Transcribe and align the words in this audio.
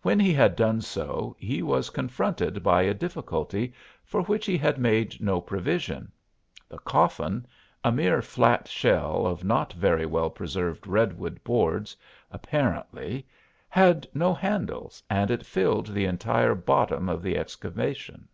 When 0.00 0.18
he 0.18 0.32
had 0.32 0.56
done 0.56 0.80
so 0.80 1.36
he 1.38 1.60
was 1.62 1.90
confronted 1.90 2.62
by 2.62 2.80
a 2.80 2.94
difficulty 2.94 3.74
for 4.06 4.22
which 4.22 4.46
he 4.46 4.56
had 4.56 4.78
made 4.78 5.20
no 5.20 5.38
provision; 5.42 6.10
the 6.66 6.78
coffin 6.78 7.46
a 7.84 7.92
mere 7.92 8.22
flat 8.22 8.68
shell 8.68 9.26
of 9.26 9.44
not 9.44 9.74
very 9.74 10.06
well 10.06 10.30
preserved 10.30 10.86
redwood 10.86 11.44
boards, 11.44 11.94
apparently 12.30 13.26
had 13.68 14.08
no 14.14 14.32
handles, 14.32 15.02
and 15.10 15.30
it 15.30 15.44
filled 15.44 15.88
the 15.88 16.06
entire 16.06 16.54
bottom 16.54 17.10
of 17.10 17.20
the 17.22 17.36
excavation. 17.36 18.28